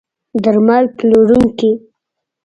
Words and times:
درمل 0.43 0.85
پلورونکي 0.97 1.71